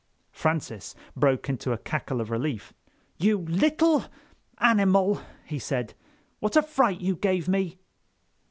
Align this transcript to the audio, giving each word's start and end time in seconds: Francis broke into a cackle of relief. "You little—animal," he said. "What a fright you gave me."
Francis 0.31 0.95
broke 1.15 1.47
into 1.47 1.73
a 1.73 1.77
cackle 1.77 2.21
of 2.21 2.31
relief. 2.31 2.73
"You 3.19 3.37
little—animal," 3.47 5.21
he 5.45 5.59
said. 5.59 5.93
"What 6.39 6.57
a 6.57 6.63
fright 6.63 7.01
you 7.01 7.15
gave 7.15 7.47
me." 7.47 7.77